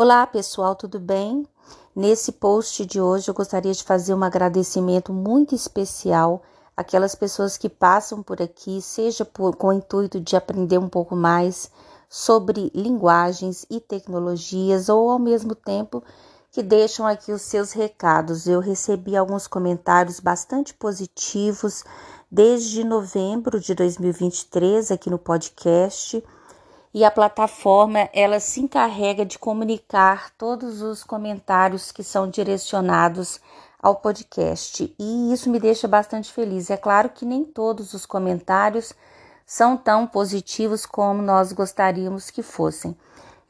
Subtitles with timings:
[0.00, 1.44] Olá, pessoal, tudo bem?
[1.92, 6.40] Nesse post de hoje eu gostaria de fazer um agradecimento muito especial
[6.76, 11.16] àquelas pessoas que passam por aqui, seja por, com o intuito de aprender um pouco
[11.16, 11.68] mais
[12.08, 16.00] sobre linguagens e tecnologias, ou ao mesmo tempo
[16.52, 18.46] que deixam aqui os seus recados.
[18.46, 21.82] Eu recebi alguns comentários bastante positivos
[22.30, 26.22] desde novembro de 2023 aqui no podcast
[26.92, 33.40] e a plataforma ela se encarrega de comunicar todos os comentários que são direcionados
[33.80, 36.70] ao podcast e isso me deixa bastante feliz.
[36.70, 38.92] É claro que nem todos os comentários
[39.46, 42.96] são tão positivos como nós gostaríamos que fossem.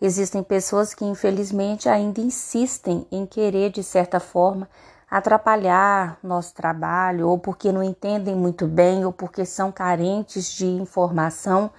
[0.00, 4.69] Existem pessoas que infelizmente ainda insistem em querer de certa forma
[5.11, 11.70] atrapalhar nosso trabalho ou porque não entendem muito bem ou porque são carentes de informação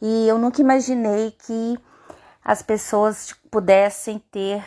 [0.00, 1.78] e eu nunca imaginei que
[2.44, 4.64] as pessoas pudessem ter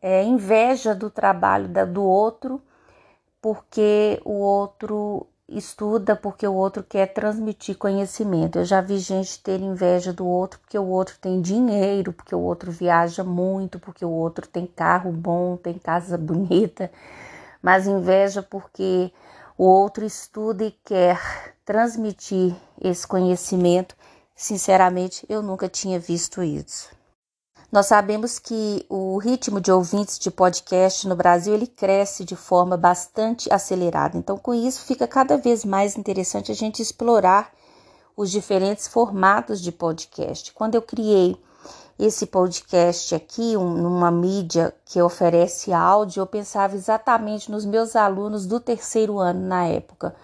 [0.00, 2.62] é, inveja do trabalho da, do outro,
[3.40, 8.58] porque o outro estuda, porque o outro quer transmitir conhecimento.
[8.58, 12.40] Eu já vi gente ter inveja do outro porque o outro tem dinheiro, porque o
[12.40, 16.90] outro viaja muito, porque o outro tem carro bom, tem casa bonita,
[17.62, 19.10] mas inveja porque
[19.56, 21.20] o outro estuda e quer
[21.64, 23.96] transmitir esse conhecimento
[24.40, 26.90] Sinceramente, eu nunca tinha visto isso.
[27.72, 32.76] Nós sabemos que o ritmo de ouvintes de podcast no Brasil ele cresce de forma
[32.76, 34.16] bastante acelerada.
[34.16, 37.52] Então, com isso, fica cada vez mais interessante a gente explorar
[38.16, 40.52] os diferentes formatos de podcast.
[40.52, 41.36] Quando eu criei
[41.98, 48.46] esse podcast aqui, um, numa mídia que oferece áudio, eu pensava exatamente nos meus alunos
[48.46, 50.14] do terceiro ano na época,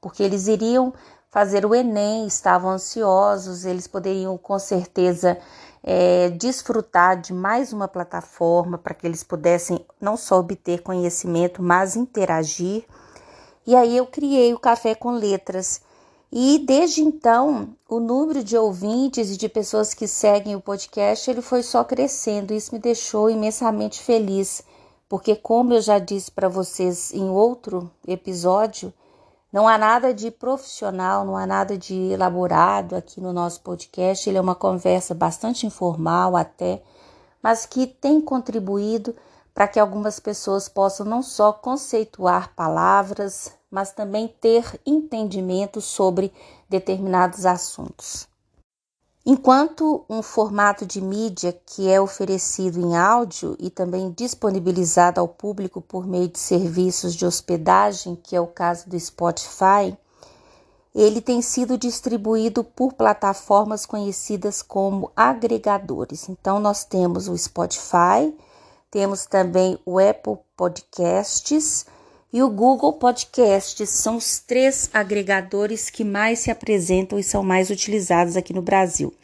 [0.00, 0.94] porque eles iriam
[1.34, 5.36] fazer o Enem, estavam ansiosos, eles poderiam com certeza
[5.82, 11.96] é, desfrutar de mais uma plataforma para que eles pudessem não só obter conhecimento, mas
[11.96, 12.84] interagir.
[13.66, 15.80] E aí eu criei o Café com Letras.
[16.30, 21.42] E desde então, o número de ouvintes e de pessoas que seguem o podcast, ele
[21.42, 22.54] foi só crescendo.
[22.54, 24.62] Isso me deixou imensamente feliz,
[25.08, 28.94] porque como eu já disse para vocês em outro episódio,
[29.54, 34.28] não há nada de profissional, não há nada de elaborado aqui no nosso podcast.
[34.28, 36.82] Ele é uma conversa bastante informal até,
[37.40, 39.14] mas que tem contribuído
[39.54, 46.32] para que algumas pessoas possam não só conceituar palavras, mas também ter entendimento sobre
[46.68, 48.33] determinados assuntos.
[49.26, 55.80] Enquanto um formato de mídia que é oferecido em áudio e também disponibilizado ao público
[55.80, 59.96] por meio de serviços de hospedagem, que é o caso do Spotify,
[60.94, 66.28] ele tem sido distribuído por plataformas conhecidas como agregadores.
[66.28, 68.32] Então, nós temos o Spotify,
[68.90, 71.86] temos também o Apple Podcasts
[72.34, 77.70] e o Google Podcasts são os três agregadores que mais se apresentam e são mais
[77.70, 79.14] utilizados aqui no Brasil.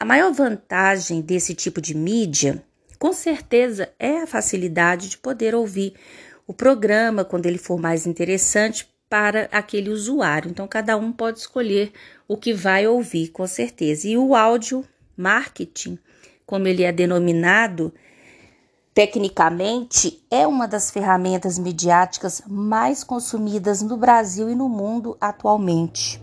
[0.00, 2.64] A maior vantagem desse tipo de mídia,
[2.98, 5.92] com certeza, é a facilidade de poder ouvir
[6.46, 10.50] o programa quando ele for mais interessante para aquele usuário.
[10.50, 11.92] Então, cada um pode escolher
[12.26, 14.08] o que vai ouvir, com certeza.
[14.08, 14.82] E o áudio
[15.14, 15.98] marketing,
[16.46, 17.92] como ele é denominado,
[18.98, 26.20] Tecnicamente, é uma das ferramentas midiáticas mais consumidas no Brasil e no mundo atualmente.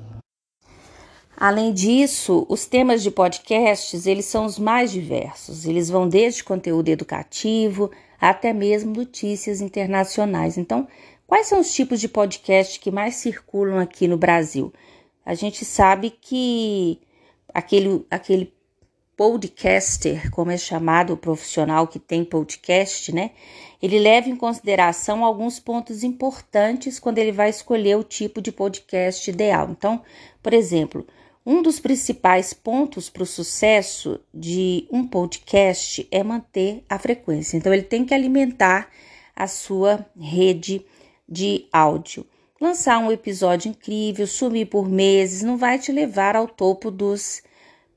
[1.38, 5.66] Além disso, os temas de podcasts, eles são os mais diversos.
[5.66, 10.58] Eles vão desde conteúdo educativo até mesmo notícias internacionais.
[10.58, 10.86] Então,
[11.26, 14.74] quais são os tipos de podcast que mais circulam aqui no Brasil?
[15.26, 17.00] A gente sabe que
[17.54, 18.54] aquele, aquele
[19.18, 23.32] podcaster, como é chamado o profissional que tem podcast, né?
[23.82, 29.30] Ele leva em consideração alguns pontos importantes quando ele vai escolher o tipo de podcast
[29.30, 29.70] ideal.
[29.70, 30.02] Então,
[30.42, 31.06] por exemplo,
[31.46, 37.56] um dos principais pontos para o sucesso de um podcast é manter a frequência.
[37.56, 38.90] Então, ele tem que alimentar
[39.36, 40.84] a sua rede
[41.28, 42.26] de áudio.
[42.60, 47.44] Lançar um episódio incrível, sumir por meses, não vai te levar ao topo dos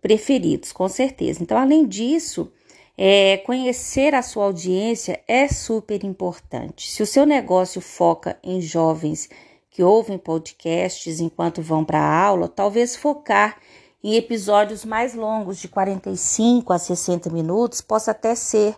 [0.00, 1.42] preferidos, com certeza.
[1.42, 2.50] Então, além disso,
[2.96, 6.90] é, conhecer a sua audiência é super importante.
[6.90, 9.28] Se o seu negócio foca em jovens
[9.70, 13.58] que ouvem podcasts enquanto vão para a aula, talvez focar
[14.02, 18.76] em episódios mais longos, de 45 a 60 minutos, possa até ser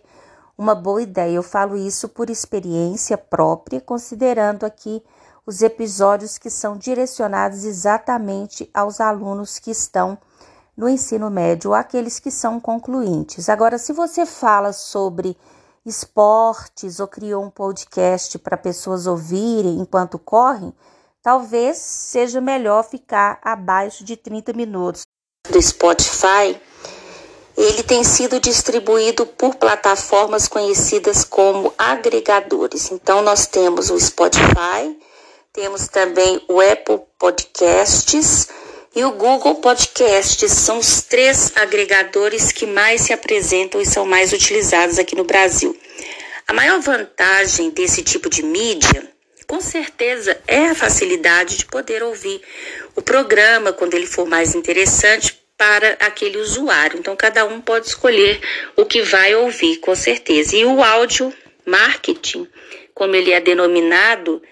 [0.56, 1.37] uma boa ideia.
[1.37, 5.02] Eu falo isso por experiência própria, considerando aqui
[5.46, 10.19] os episódios que são direcionados exatamente aos alunos que estão
[10.76, 13.49] no ensino médio, aqueles que são concluintes.
[13.49, 15.37] Agora, se você fala sobre
[15.84, 20.72] esportes ou criou um podcast para pessoas ouvirem enquanto correm,
[21.22, 25.02] talvez seja melhor ficar abaixo de 30 minutos.
[25.49, 26.61] Do Spotify,
[27.56, 32.90] ele tem sido distribuído por plataformas conhecidas como agregadores.
[32.90, 34.99] Então, nós temos o Spotify,
[35.52, 38.49] temos também o Apple Podcasts
[38.95, 40.51] e o Google Podcasts.
[40.53, 45.77] São os três agregadores que mais se apresentam e são mais utilizados aqui no Brasil.
[46.47, 49.09] A maior vantagem desse tipo de mídia,
[49.47, 52.41] com certeza, é a facilidade de poder ouvir
[52.97, 56.99] o programa quando ele for mais interessante para aquele usuário.
[56.99, 58.41] Então, cada um pode escolher
[58.77, 60.57] o que vai ouvir, com certeza.
[60.57, 61.33] E o áudio
[61.67, 62.49] marketing,
[62.95, 64.43] como ele é denominado,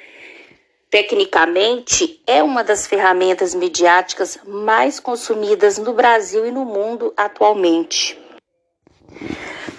[0.91, 8.19] tecnicamente, é uma das ferramentas midiáticas mais consumidas no Brasil e no mundo atualmente.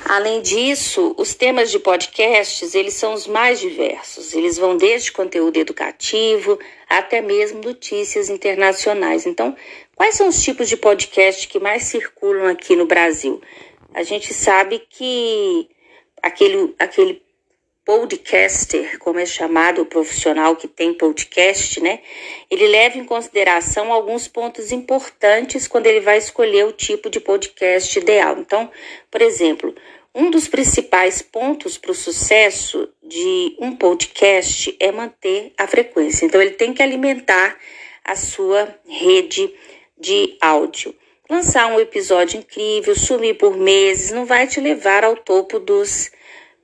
[0.05, 4.33] Além disso, os temas de podcasts, eles são os mais diversos.
[4.33, 6.57] Eles vão desde conteúdo educativo
[6.89, 9.27] até mesmo notícias internacionais.
[9.27, 9.55] Então,
[9.95, 13.39] quais são os tipos de podcast que mais circulam aqui no Brasil?
[13.93, 15.69] A gente sabe que
[16.23, 17.21] aquele, aquele
[17.89, 22.01] podcaster, como é chamado o profissional que tem podcast, né?
[22.47, 27.97] Ele leva em consideração alguns pontos importantes quando ele vai escolher o tipo de podcast
[27.97, 28.37] ideal.
[28.37, 28.69] Então,
[29.09, 29.73] por exemplo,
[30.13, 36.27] um dos principais pontos para o sucesso de um podcast é manter a frequência.
[36.27, 37.57] Então, ele tem que alimentar
[38.05, 39.51] a sua rede
[39.99, 40.93] de áudio.
[41.27, 46.11] Lançar um episódio incrível, sumir por meses, não vai te levar ao topo dos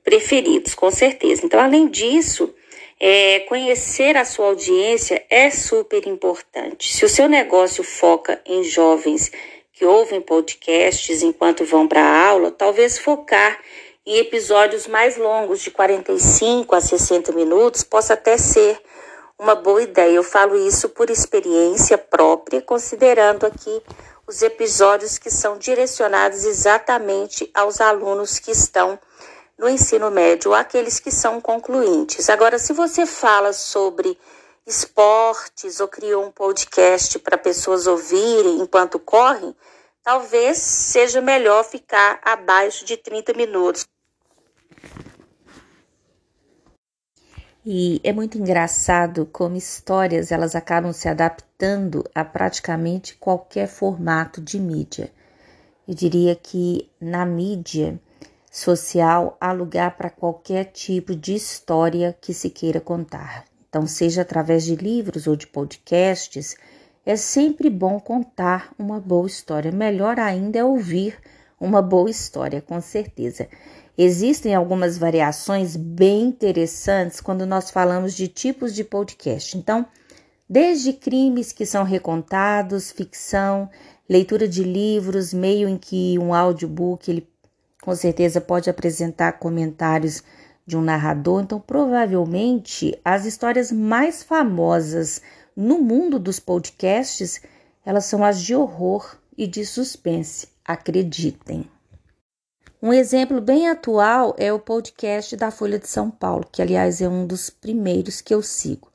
[0.06, 1.44] preferidos, com certeza.
[1.44, 2.54] Então, além disso,
[3.00, 6.94] é, conhecer a sua audiência é super importante.
[6.94, 9.32] Se o seu negócio foca em jovens
[9.72, 13.58] que ouvem podcasts enquanto vão para a aula, talvez focar
[14.06, 18.80] em episódios mais longos, de 45 a 60 minutos, possa até ser
[19.36, 20.12] uma boa ideia.
[20.12, 23.82] Eu falo isso por experiência própria, considerando aqui
[24.24, 28.96] os episódios que são direcionados exatamente aos alunos que estão
[29.58, 32.28] no ensino médio, aqueles que são concluintes.
[32.28, 34.18] Agora, se você fala sobre
[34.66, 39.54] esportes ou criou um podcast para pessoas ouvirem enquanto correm,
[40.02, 43.86] talvez seja melhor ficar abaixo de 30 minutos.
[47.68, 54.60] E é muito engraçado como histórias elas acabam se adaptando a praticamente qualquer formato de
[54.60, 55.12] mídia.
[55.88, 58.00] Eu diria que na mídia
[58.56, 63.44] social há lugar para qualquer tipo de história que se queira contar.
[63.68, 66.56] Então, seja através de livros ou de podcasts,
[67.04, 69.70] é sempre bom contar uma boa história.
[69.70, 71.18] Melhor ainda é ouvir
[71.60, 73.46] uma boa história, com certeza.
[73.96, 79.58] Existem algumas variações bem interessantes quando nós falamos de tipos de podcast.
[79.58, 79.84] Então,
[80.48, 83.68] desde crimes que são recontados, ficção,
[84.08, 87.28] leitura de livros, meio em que um audiobook ele
[87.86, 90.20] com certeza pode apresentar comentários
[90.66, 95.22] de um narrador, então provavelmente as histórias mais famosas
[95.54, 97.40] no mundo dos podcasts,
[97.84, 101.70] elas são as de horror e de suspense, acreditem.
[102.82, 107.08] Um exemplo bem atual é o podcast da Folha de São Paulo, que aliás é
[107.08, 108.90] um dos primeiros que eu sigo,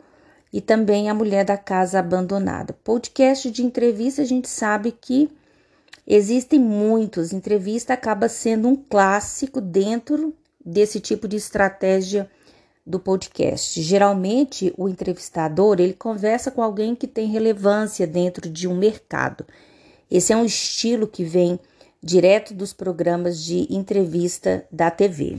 [0.52, 2.74] e também A Mulher da Casa Abandonada.
[2.84, 5.32] Podcast de entrevista, a gente sabe que
[6.14, 12.30] Existem muitos, entrevista acaba sendo um clássico dentro desse tipo de estratégia
[12.86, 13.82] do podcast.
[13.82, 19.46] Geralmente, o entrevistador, ele conversa com alguém que tem relevância dentro de um mercado.
[20.12, 21.58] Esse é um estilo que vem
[22.04, 25.38] direto dos programas de entrevista da TV.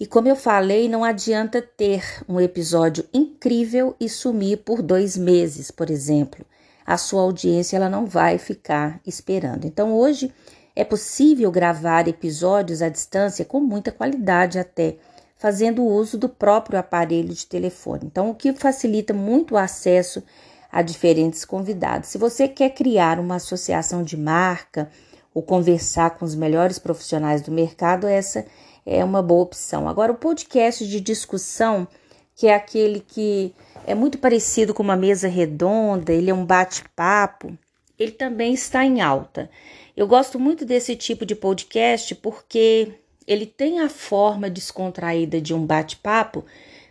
[0.00, 5.70] E como eu falei, não adianta ter um episódio incrível e sumir por dois meses,
[5.70, 6.44] por exemplo
[6.86, 9.64] a sua audiência ela não vai ficar esperando.
[9.64, 10.32] Então hoje
[10.74, 14.96] é possível gravar episódios à distância com muita qualidade até,
[15.36, 18.06] fazendo uso do próprio aparelho de telefone.
[18.06, 20.22] Então o que facilita muito o acesso
[20.70, 22.08] a diferentes convidados.
[22.08, 24.88] Se você quer criar uma associação de marca
[25.34, 28.46] ou conversar com os melhores profissionais do mercado, essa
[28.86, 29.86] é uma boa opção.
[29.86, 31.86] Agora o podcast de discussão,
[32.34, 33.52] que é aquele que
[33.86, 37.56] é muito parecido com uma mesa redonda, ele é um bate-papo,
[37.98, 39.50] ele também está em alta.
[39.96, 42.94] Eu gosto muito desse tipo de podcast porque
[43.26, 46.44] ele tem a forma descontraída de um bate-papo,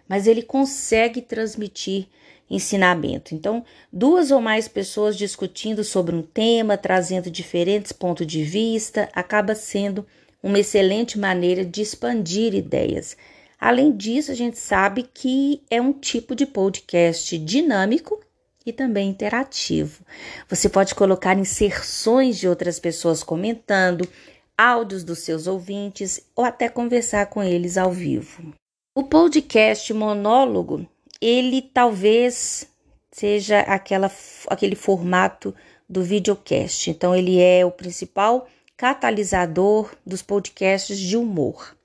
[0.07, 2.07] mas ele consegue transmitir
[2.50, 3.33] ensinamento.
[3.33, 9.55] Então, duas ou mais pessoas discutindo sobre um tema, trazendo diferentes pontos de vista, acaba
[9.55, 10.05] sendo
[10.43, 13.15] uma excelente maneira de expandir ideias.
[13.62, 18.20] Além disso, a gente sabe que é um tipo de podcast dinâmico
[18.65, 20.03] e também interativo.
[20.50, 24.10] Você pode colocar inserções de outras pessoas comentando,
[24.58, 28.51] áudios dos seus ouvintes ou até conversar com eles ao vivo.
[28.96, 30.88] O podcast monólogo,
[31.22, 32.68] ele talvez
[33.12, 34.12] seja aquela,
[34.48, 35.53] aquele formato
[35.88, 36.89] do videocast.
[36.89, 41.75] Então, ele é o principal catalisador dos podcasts de humor.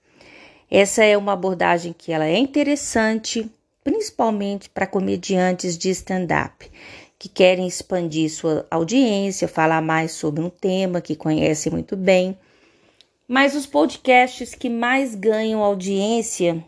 [0.70, 3.50] Essa é uma abordagem que ela é interessante,
[3.84, 6.70] principalmente para comediantes de stand-up
[7.18, 12.38] que querem expandir sua audiência, falar mais sobre um tema que conhecem muito bem.
[13.26, 16.62] Mas os podcasts que mais ganham audiência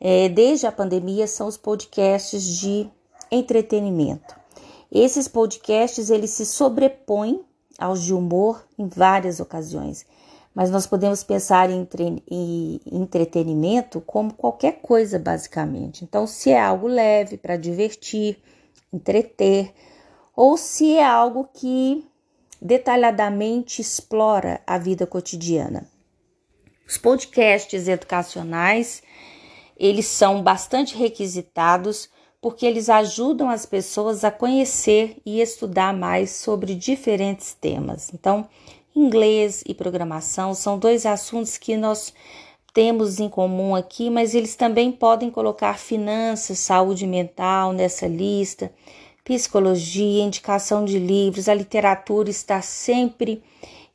[0.00, 2.88] é, desde a pandemia são os podcasts de
[3.30, 4.34] entretenimento.
[4.90, 7.40] Esses podcasts eles se sobrepõem
[7.78, 10.06] aos de humor em várias ocasiões,
[10.54, 11.86] mas nós podemos pensar em,
[12.30, 16.04] em entretenimento como qualquer coisa, basicamente.
[16.04, 18.38] Então, se é algo leve para divertir,
[18.92, 19.74] entreter,
[20.36, 22.06] ou se é algo que
[22.62, 25.86] detalhadamente explora a vida cotidiana.
[26.86, 29.02] Os podcasts educacionais,
[29.76, 32.08] eles são bastante requisitados
[32.40, 38.12] porque eles ajudam as pessoas a conhecer e estudar mais sobre diferentes temas.
[38.12, 38.46] Então,
[38.94, 42.12] inglês e programação são dois assuntos que nós
[42.72, 48.72] temos em comum aqui, mas eles também podem colocar finanças, saúde mental nessa lista,
[49.24, 53.42] psicologia, indicação de livros, a literatura está sempre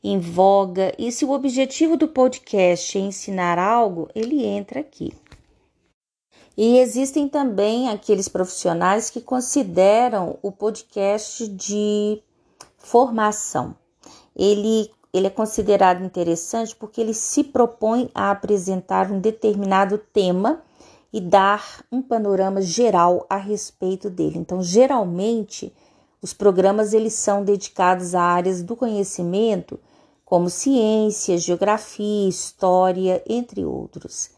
[0.02, 0.94] em voga.
[0.98, 5.12] E se o objetivo do podcast é ensinar algo, ele entra aqui.
[6.56, 12.20] E existem também aqueles profissionais que consideram o podcast de
[12.76, 13.76] formação.
[14.34, 20.62] Ele, ele é considerado interessante porque ele se propõe a apresentar um determinado tema
[21.12, 24.38] e dar um panorama geral a respeito dele.
[24.38, 25.72] Então, geralmente,
[26.22, 29.78] os programas eles são dedicados a áreas do conhecimento,
[30.24, 34.30] como ciência, geografia, história, entre outros.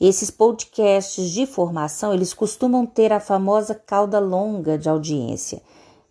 [0.00, 5.62] Esses podcasts de formação, eles costumam ter a famosa cauda longa de audiência,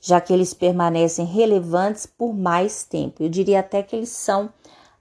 [0.05, 3.23] já que eles permanecem relevantes por mais tempo.
[3.23, 4.53] Eu diria até que eles são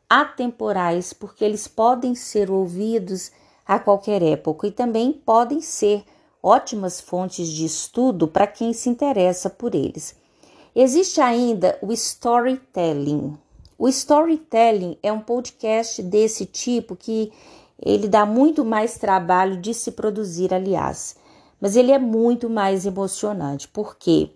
[0.08, 3.30] atemporais, porque eles podem ser ouvidos
[3.66, 6.04] a qualquer época e também podem ser
[6.42, 10.16] ótimas fontes de estudo para quem se interessa por eles.
[10.74, 13.36] Existe ainda o storytelling.
[13.78, 17.30] O storytelling é um podcast desse tipo que
[17.78, 21.14] ele dá muito mais trabalho de se produzir, aliás,
[21.60, 24.30] mas ele é muito mais emocionante, porque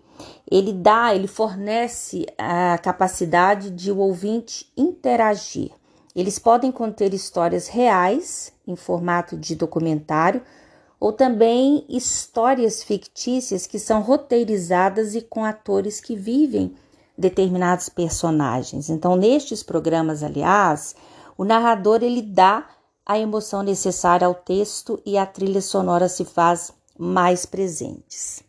[0.49, 5.71] ele dá, ele fornece a capacidade de o ouvinte interagir.
[6.15, 10.41] Eles podem conter histórias reais em formato de documentário
[10.99, 16.75] ou também histórias fictícias que são roteirizadas e com atores que vivem
[17.17, 18.89] determinados personagens.
[18.89, 20.95] Então, nestes programas, aliás,
[21.37, 22.67] o narrador ele dá
[23.05, 28.43] a emoção necessária ao texto e a trilha sonora se faz mais presentes.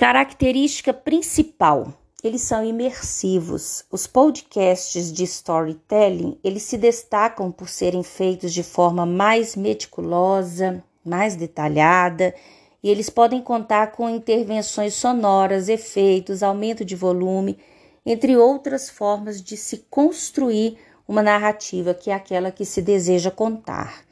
[0.00, 1.92] Característica principal,
[2.24, 3.84] eles são imersivos.
[3.90, 11.36] Os podcasts de storytelling, eles se destacam por serem feitos de forma mais meticulosa, mais
[11.36, 12.34] detalhada,
[12.82, 17.58] e eles podem contar com intervenções sonoras, efeitos, aumento de volume,
[18.06, 24.02] entre outras formas de se construir uma narrativa que é aquela que se deseja contar.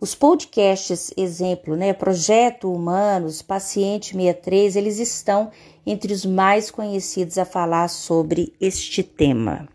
[0.00, 5.50] Os podcasts, exemplo, né, Projeto Humanos, Paciente 63, eles estão
[5.86, 9.68] entre os mais conhecidos a falar sobre este tema.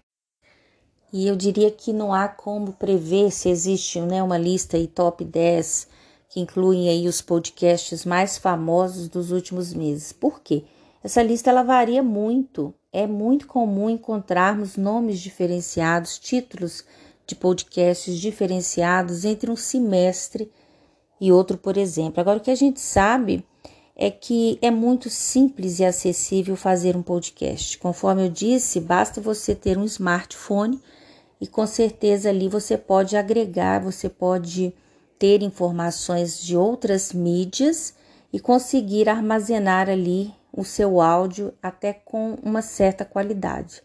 [1.11, 5.23] E eu diria que não há como prever se existe né, uma lista aí top
[5.23, 5.87] 10
[6.29, 10.13] que incluem aí os podcasts mais famosos dos últimos meses.
[10.13, 10.63] Por quê?
[11.03, 16.83] Essa lista ela varia muito é muito comum encontrarmos nomes diferenciados, títulos
[17.29, 20.51] de podcasts diferenciados entre um semestre
[21.21, 22.19] e outro, por exemplo.
[22.19, 23.45] Agora, o que a gente sabe
[23.95, 27.77] é que é muito simples e acessível fazer um podcast.
[27.77, 30.81] Conforme eu disse, basta você ter um smartphone
[31.39, 34.73] e com certeza ali você pode agregar, você pode
[35.19, 37.93] ter informações de outras mídias
[38.33, 43.83] e conseguir armazenar ali o seu áudio até com uma certa qualidade.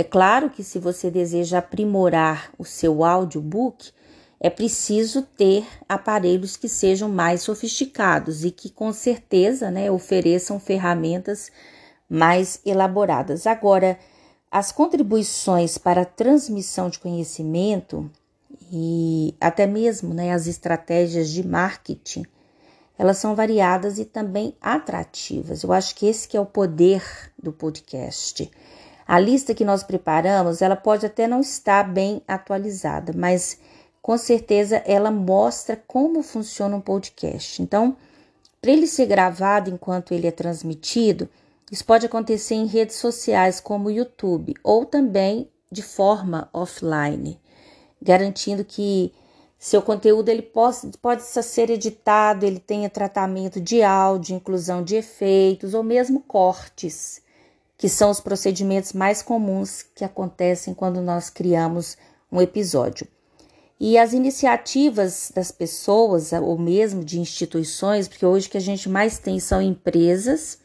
[0.00, 3.92] É claro que se você deseja aprimorar o seu audiobook,
[4.40, 11.52] é preciso ter aparelhos que sejam mais sofisticados e que com certeza né, ofereçam ferramentas
[12.08, 13.46] mais elaboradas.
[13.46, 13.98] Agora,
[14.50, 18.10] as contribuições para a transmissão de conhecimento
[18.72, 22.24] e até mesmo né, as estratégias de marketing,
[22.98, 25.62] elas são variadas e também atrativas.
[25.62, 27.02] Eu acho que esse que é o poder
[27.38, 28.50] do podcast.
[29.10, 33.58] A lista que nós preparamos, ela pode até não estar bem atualizada, mas
[34.00, 37.60] com certeza ela mostra como funciona um podcast.
[37.60, 37.96] Então,
[38.62, 41.28] para ele ser gravado enquanto ele é transmitido,
[41.72, 47.36] isso pode acontecer em redes sociais como o YouTube ou também de forma offline,
[48.00, 49.12] garantindo que
[49.58, 55.74] seu conteúdo ele pode, pode ser editado, ele tenha tratamento de áudio, inclusão de efeitos
[55.74, 57.20] ou mesmo cortes,
[57.80, 61.96] que são os procedimentos mais comuns que acontecem quando nós criamos
[62.30, 63.08] um episódio.
[63.80, 68.86] E as iniciativas das pessoas, ou mesmo de instituições, porque hoje o que a gente
[68.86, 70.58] mais tem são empresas,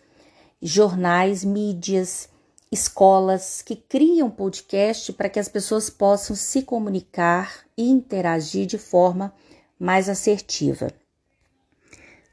[0.62, 2.28] jornais, mídias,
[2.70, 9.34] escolas que criam podcast para que as pessoas possam se comunicar e interagir de forma
[9.80, 10.92] mais assertiva.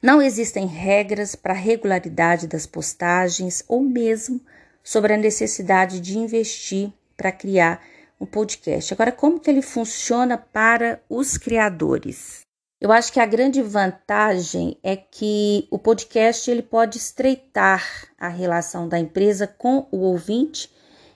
[0.03, 4.41] Não existem regras para a regularidade das postagens ou mesmo
[4.83, 7.83] sobre a necessidade de investir para criar
[8.21, 8.93] um podcast.
[8.95, 12.41] Agora, como que ele funciona para os criadores?
[12.81, 18.89] Eu acho que a grande vantagem é que o podcast ele pode estreitar a relação
[18.89, 20.69] da empresa com o ouvinte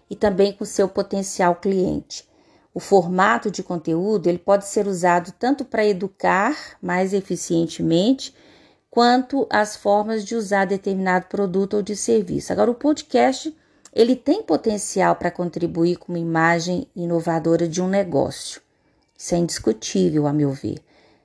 [0.08, 2.24] e também com seu potencial cliente.
[2.72, 8.34] O formato de conteúdo ele pode ser usado tanto para educar mais eficientemente,
[8.90, 12.52] quanto as formas de usar determinado produto ou de serviço.
[12.52, 13.54] Agora, o podcast
[13.96, 18.60] ele tem potencial para contribuir com uma imagem inovadora de um negócio.
[19.16, 20.80] Isso é indiscutível, a meu ver.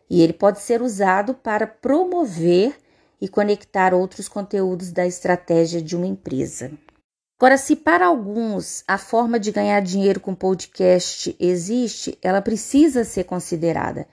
[0.10, 2.74] E ele pode ser usado para promover
[3.20, 6.72] e conectar outros conteúdos da estratégia de uma empresa.
[7.38, 13.26] Agora, se para alguns a forma de ganhar dinheiro com podcast existe, ela precisa ser
[13.26, 14.08] considerada.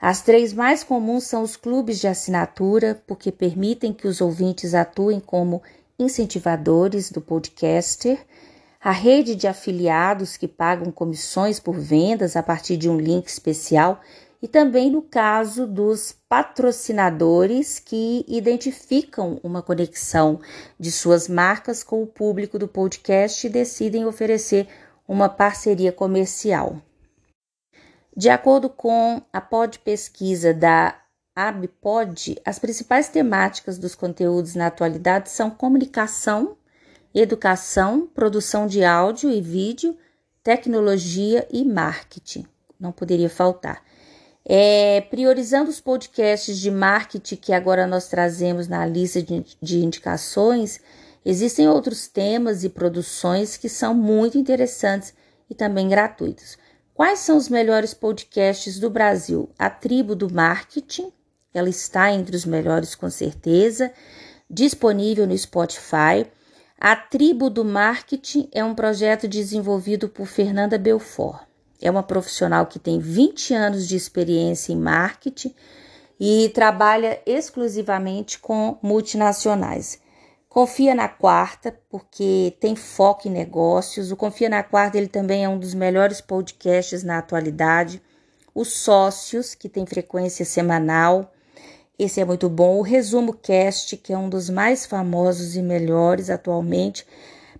[0.00, 5.20] As três mais comuns são os clubes de assinatura, porque permitem que os ouvintes atuem
[5.20, 5.62] como
[6.00, 8.18] incentivadores do podcaster,
[8.80, 14.00] a rede de afiliados que pagam comissões por vendas a partir de um link especial
[14.42, 20.40] e também no caso dos patrocinadores que identificam uma conexão
[20.78, 24.66] de suas marcas com o público do podcast e decidem oferecer
[25.06, 26.80] uma parceria comercial.
[28.16, 30.98] De acordo com a pod pesquisa da
[31.48, 36.56] ABPOD, as principais temáticas dos conteúdos na atualidade são comunicação,
[37.14, 39.96] educação, produção de áudio e vídeo,
[40.42, 42.46] tecnologia e marketing.
[42.78, 43.82] Não poderia faltar.
[44.44, 50.80] É, priorizando os podcasts de marketing que agora nós trazemos na lista de, de indicações,
[51.24, 55.14] existem outros temas e produções que são muito interessantes
[55.48, 56.58] e também gratuitos.
[56.94, 59.48] Quais são os melhores podcasts do Brasil?
[59.58, 61.12] A Tribo do Marketing,
[61.52, 63.92] ela está entre os melhores com certeza,
[64.48, 66.26] disponível no Spotify.
[66.78, 71.42] A Tribo do Marketing é um projeto desenvolvido por Fernanda Belfort.
[71.80, 75.54] É uma profissional que tem 20 anos de experiência em marketing
[76.18, 79.98] e trabalha exclusivamente com multinacionais.
[80.50, 84.10] Confia na Quarta, porque tem foco em negócios.
[84.10, 88.02] O Confia na Quarta ele também é um dos melhores podcasts na atualidade.
[88.52, 91.32] Os Sócios, que tem frequência semanal.
[92.02, 92.78] Esse é muito bom.
[92.78, 97.06] O Resumo Cast, que é um dos mais famosos e melhores atualmente,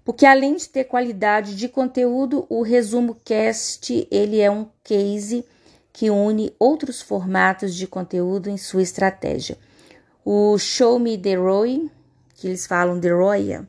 [0.03, 5.45] porque além de ter qualidade de conteúdo, o Resumo Cast ele é um case
[5.93, 9.59] que une outros formatos de conteúdo em sua estratégia.
[10.25, 11.91] O Show Me the Roy,
[12.37, 13.69] que eles falam The Roya,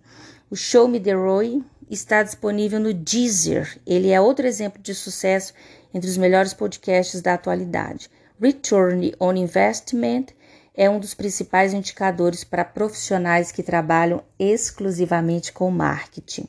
[0.50, 3.78] o Show Me the Roy está disponível no Deezer.
[3.86, 5.54] Ele é outro exemplo de sucesso
[5.94, 8.10] entre os melhores podcasts da atualidade.
[8.40, 10.28] Return on Investment
[10.76, 16.48] é um dos principais indicadores para profissionais que trabalham exclusivamente com marketing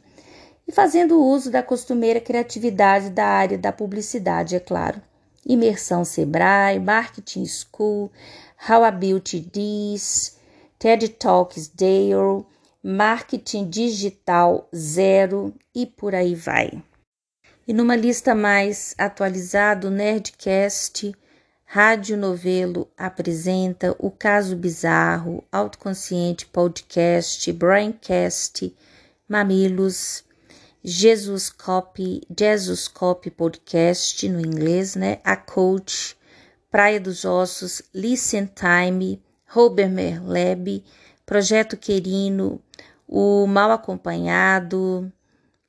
[0.67, 5.01] e fazendo uso da costumeira criatividade da área da publicidade, é claro.
[5.45, 8.13] Imersão Sebrae, Marketing School,
[8.69, 10.39] How a Beauty This,
[10.79, 12.47] TED Talks Dale,
[12.83, 16.83] Marketing Digital Zero e por aí vai.
[17.67, 21.13] E numa lista mais atualizada, o Nerdcast
[21.75, 28.77] Rádio Novelo apresenta O Caso Bizarro, Autoconsciente Podcast, Braincast,
[29.27, 30.23] Mamilos,
[30.85, 35.19] Jesus Copy, Jesus Copy Podcast no inglês, né?
[35.25, 36.15] A Coach,
[36.71, 39.23] Praia dos Ossos, Listen Time,
[39.57, 40.85] Hobermer Lab,
[41.25, 42.61] Projeto Querino,
[43.09, 45.11] O Mal Acompanhado,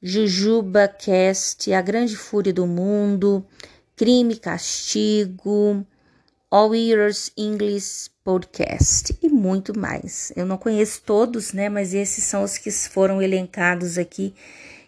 [0.01, 3.47] Jujuba Cast, A Grande Fúria do Mundo,
[3.95, 5.85] Crime e Castigo,
[6.55, 10.31] All Ears English Podcast e muito mais.
[10.35, 11.67] Eu não conheço todos, né?
[11.67, 14.35] Mas esses são os que foram elencados aqui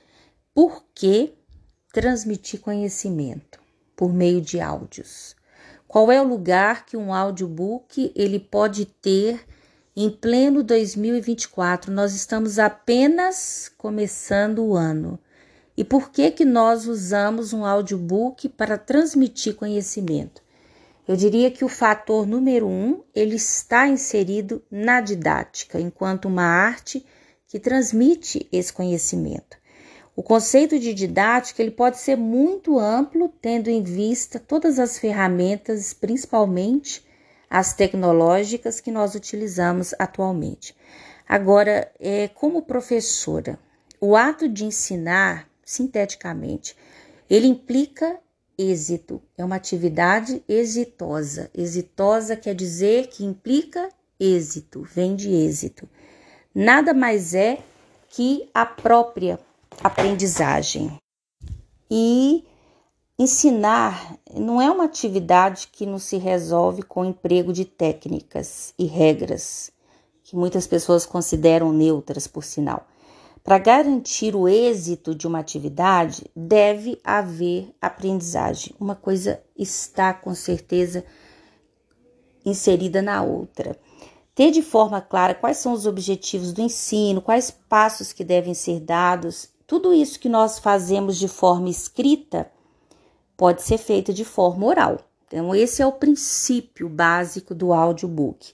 [0.55, 1.35] Por que
[1.93, 3.61] transmitir conhecimento
[3.95, 5.37] por meio de áudios?
[5.87, 9.45] Qual é o lugar que um audiobook ele pode ter
[10.01, 11.93] em pleno 2024?
[11.93, 15.19] Nós estamos apenas começando o ano.
[15.77, 20.41] E por que que nós usamos um audiobook para transmitir conhecimento?
[21.09, 27.05] Eu diria que o fator número um ele está inserido na didática, enquanto uma arte
[27.49, 29.59] que transmite esse conhecimento.
[30.15, 35.93] O conceito de didática ele pode ser muito amplo, tendo em vista todas as ferramentas,
[35.93, 37.08] principalmente
[37.49, 40.75] as tecnológicas que nós utilizamos atualmente.
[41.29, 43.59] Agora, é, como professora,
[44.01, 46.77] o ato de ensinar, sinteticamente,
[47.29, 48.19] ele implica
[48.57, 51.51] êxito, é uma atividade exitosa.
[51.55, 55.89] Exitosa quer dizer que implica êxito, vem de êxito.
[56.55, 57.59] Nada mais é
[58.09, 59.39] que a própria
[59.83, 60.99] aprendizagem.
[61.91, 62.45] E
[63.19, 68.85] ensinar não é uma atividade que não se resolve com o emprego de técnicas e
[68.85, 69.73] regras,
[70.23, 72.87] que muitas pessoas consideram neutras, por sinal.
[73.43, 78.75] Para garantir o êxito de uma atividade, deve haver aprendizagem.
[78.79, 81.05] Uma coisa está com certeza
[82.45, 83.77] inserida na outra.
[84.35, 88.81] Ter de forma clara quais são os objetivos do ensino, quais passos que devem ser
[88.81, 92.51] dados, tudo isso que nós fazemos de forma escrita
[93.39, 94.99] pode ser feito de forma oral.
[95.27, 98.53] Então, esse é o princípio básico do audiobook.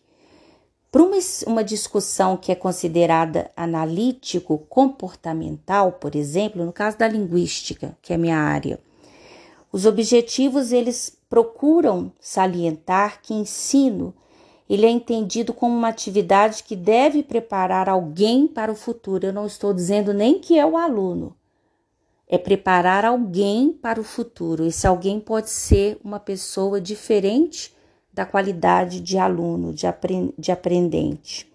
[0.93, 1.17] Para uma,
[1.47, 8.39] uma discussão que é considerada analítico-comportamental, por exemplo, no caso da linguística, que é minha
[8.39, 8.79] área,
[9.73, 14.15] os objetivos eles procuram salientar que ensino
[14.69, 19.27] ele é entendido como uma atividade que deve preparar alguém para o futuro.
[19.27, 21.37] Eu não estou dizendo nem que é o aluno.
[22.35, 24.67] É preparar alguém para o futuro.
[24.67, 27.73] Esse alguém pode ser uma pessoa diferente
[28.13, 31.49] da qualidade de aluno, de, apre de aprendente.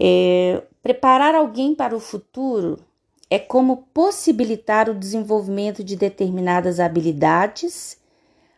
[0.00, 2.78] É, preparar alguém para o futuro
[3.28, 7.98] é como possibilitar o desenvolvimento de determinadas habilidades,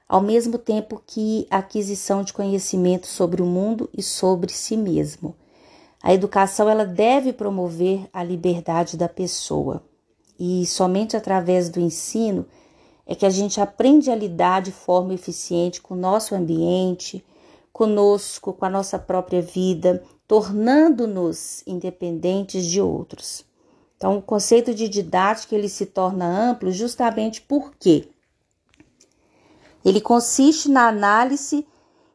[0.09, 5.35] ao mesmo tempo que a aquisição de conhecimento sobre o mundo e sobre si mesmo.
[6.01, 9.83] A educação ela deve promover a liberdade da pessoa
[10.39, 12.47] e somente através do ensino
[13.07, 17.25] é que a gente aprende a lidar de forma eficiente com o nosso ambiente,
[17.73, 23.45] conosco, com a nossa própria vida, tornando-nos independentes de outros.
[23.97, 28.09] Então, o conceito de didática ele se torna amplo justamente porque
[29.85, 31.67] ele consiste na análise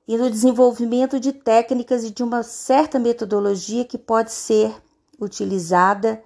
[0.07, 4.73] e no desenvolvimento de técnicas e de uma certa metodologia que pode ser
[5.19, 6.23] utilizada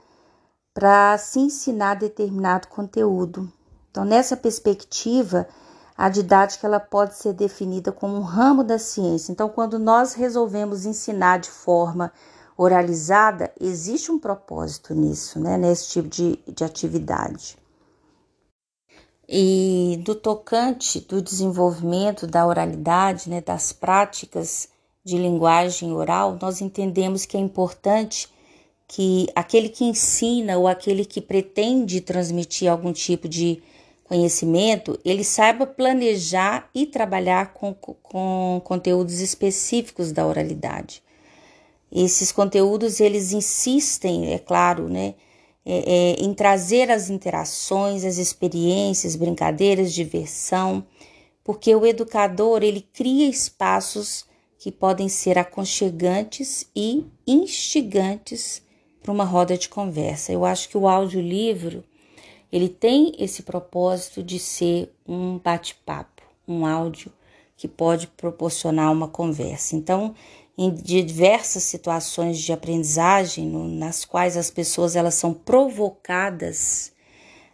[0.74, 3.52] para se ensinar determinado conteúdo.
[3.92, 5.48] Então, nessa perspectiva,
[5.96, 9.32] a didática ela pode ser definida como um ramo da ciência.
[9.32, 12.12] Então, quando nós resolvemos ensinar de forma
[12.58, 15.58] oralizada, existe um propósito nisso, né?
[15.58, 17.58] Nesse tipo de, de atividade.
[19.30, 24.68] E do tocante do desenvolvimento da oralidade, né, das práticas
[25.04, 28.33] de linguagem oral, nós entendemos que é importante
[28.88, 33.62] que aquele que ensina ou aquele que pretende transmitir algum tipo de
[34.04, 41.02] conhecimento, ele saiba planejar e trabalhar com, com conteúdos específicos da oralidade.
[41.92, 45.16] Esses conteúdos, eles insistem, é claro, né,
[45.66, 50.86] é, é, em trazer as interações, as experiências, brincadeiras, diversão,
[51.44, 54.26] porque o educador, ele cria espaços
[54.58, 58.62] que podem ser aconchegantes e instigantes
[59.04, 60.32] para uma roda de conversa.
[60.32, 61.84] Eu acho que o audiolivro
[62.52, 67.12] ele tem esse propósito de ser um bate-papo, um áudio
[67.58, 69.76] que pode proporcionar uma conversa.
[69.76, 70.16] Então,
[70.58, 76.92] em diversas situações de aprendizagem, nas quais as pessoas elas são provocadas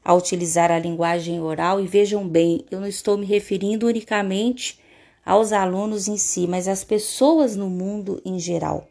[0.04, 4.80] a utilizar a linguagem oral, e vejam bem, eu não estou me referindo unicamente
[5.26, 8.88] aos alunos em si, mas às pessoas no mundo em geral.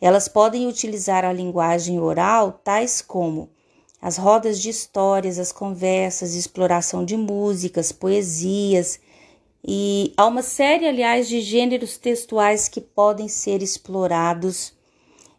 [0.00, 3.50] Elas podem utilizar a linguagem oral, tais como
[4.00, 8.98] as rodas de histórias, as conversas, exploração de músicas, poesias,
[9.62, 14.72] e há uma série, aliás, de gêneros textuais que podem ser explorados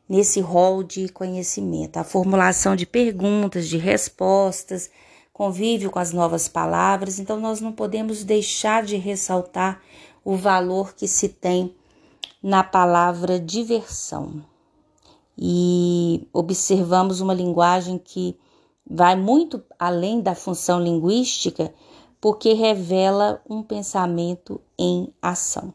[0.07, 1.97] nesse rol de conhecimento.
[1.97, 4.91] A formulação de perguntas, de respostas,
[5.33, 7.17] convívio com as novas palavras.
[7.17, 9.81] Então, nós não podemos deixar de ressaltar
[10.23, 11.73] o valor que se tem
[12.43, 14.50] na palavra diversão.
[15.37, 18.37] E observamos uma linguagem que
[18.89, 21.73] vai muito além da função linguística,
[22.19, 25.73] porque revela um pensamento em ação.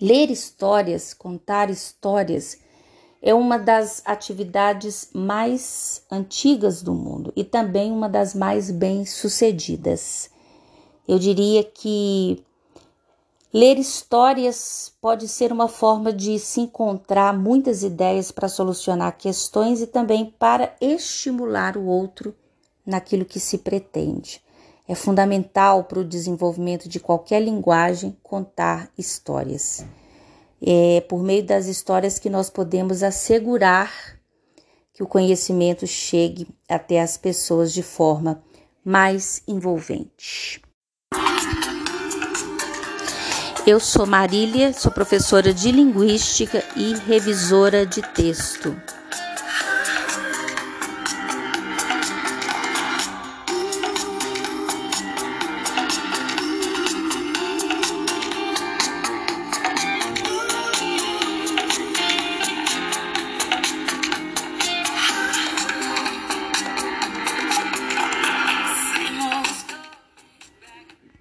[0.00, 2.58] Ler histórias, contar histórias,
[3.22, 10.30] é uma das atividades mais antigas do mundo e também uma das mais bem-sucedidas.
[11.06, 12.42] Eu diria que
[13.52, 19.86] ler histórias pode ser uma forma de se encontrar muitas ideias para solucionar questões e
[19.86, 22.34] também para estimular o outro
[22.86, 24.42] naquilo que se pretende.
[24.86, 29.84] É fundamental para o desenvolvimento de qualquer linguagem contar histórias.
[30.60, 34.18] É por meio das histórias que nós podemos assegurar
[34.92, 38.42] que o conhecimento chegue até as pessoas de forma
[38.84, 40.60] mais envolvente.
[43.66, 48.74] Eu sou Marília, sou professora de Linguística e revisora de texto.